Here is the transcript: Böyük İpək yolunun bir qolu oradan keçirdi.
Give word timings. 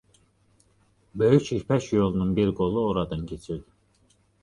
Böyük 1.19 1.53
İpək 1.59 1.91
yolunun 1.99 2.35
bir 2.41 2.55
qolu 2.63 2.89
oradan 2.89 3.25
keçirdi. 3.33 3.69